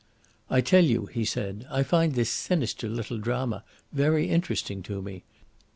[0.49, 3.63] "I tell you," he said, "I find this sinister little drama
[3.93, 5.25] very interesting to me.